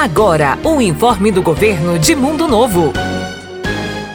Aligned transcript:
Agora, 0.00 0.56
o 0.62 0.80
informe 0.80 1.32
do 1.32 1.42
governo 1.42 1.98
de 1.98 2.14
Mundo 2.14 2.46
Novo. 2.46 2.92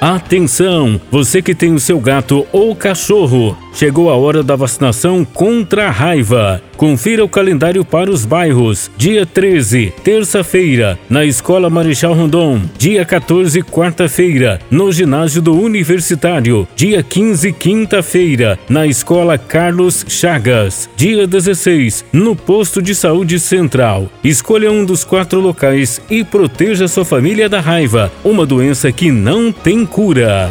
Atenção, 0.00 1.00
você 1.10 1.42
que 1.42 1.56
tem 1.56 1.74
o 1.74 1.80
seu 1.80 1.98
gato 1.98 2.46
ou 2.52 2.76
cachorro, 2.76 3.58
chegou 3.72 4.10
a 4.10 4.16
hora 4.16 4.42
da 4.42 4.56
vacinação 4.56 5.24
contra 5.24 5.86
a 5.88 5.90
raiva. 5.90 6.62
Confira 6.76 7.24
o 7.24 7.28
calendário 7.28 7.84
para 7.84 8.10
os 8.10 8.24
bairros. 8.24 8.90
Dia 8.96 9.24
13, 9.24 9.92
terça-feira, 10.02 10.98
na 11.08 11.24
Escola 11.24 11.70
Marechal 11.70 12.12
Rondon. 12.12 12.62
Dia 12.76 13.04
14, 13.04 13.62
quarta-feira, 13.62 14.58
no 14.70 14.90
Ginásio 14.90 15.40
do 15.40 15.54
Universitário. 15.54 16.66
Dia 16.74 17.02
15, 17.02 17.52
quinta-feira, 17.52 18.58
na 18.68 18.86
Escola 18.86 19.38
Carlos 19.38 20.04
Chagas. 20.08 20.90
Dia 20.96 21.26
16, 21.26 22.04
no 22.12 22.34
Posto 22.34 22.82
de 22.82 22.94
Saúde 22.94 23.38
Central. 23.38 24.10
Escolha 24.24 24.72
um 24.72 24.84
dos 24.84 25.04
quatro 25.04 25.40
locais 25.40 26.00
e 26.10 26.24
proteja 26.24 26.88
sua 26.88 27.04
família 27.04 27.48
da 27.48 27.60
raiva, 27.60 28.10
uma 28.24 28.44
doença 28.44 28.90
que 28.90 29.10
não 29.10 29.52
tem 29.52 29.86
cura. 29.86 30.50